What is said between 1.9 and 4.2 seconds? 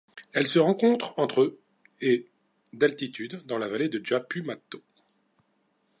et d'altitude dans la vallée de